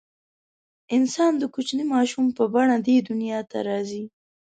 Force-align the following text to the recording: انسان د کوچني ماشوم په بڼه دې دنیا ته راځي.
انسان 0.95 1.31
د 1.37 1.43
کوچني 1.53 1.85
ماشوم 1.93 2.25
په 2.37 2.43
بڼه 2.53 2.75
دې 2.85 2.95
دنیا 3.09 3.39
ته 3.51 3.57
راځي. 3.67 4.03